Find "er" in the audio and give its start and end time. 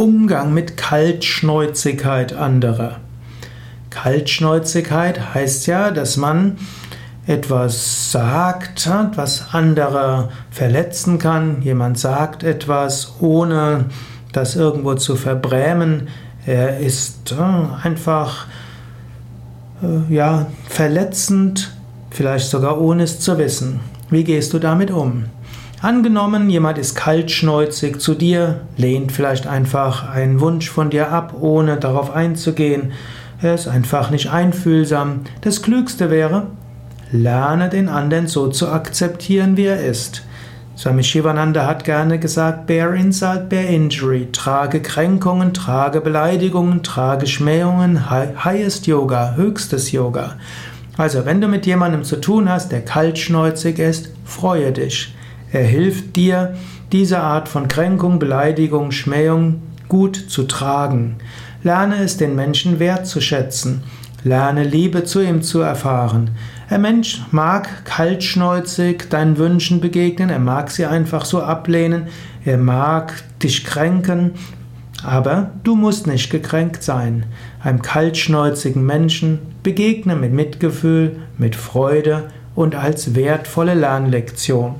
16.46-16.78, 33.40-33.54, 39.64-39.82, 55.52-55.64, 70.30-70.38, 72.44-72.58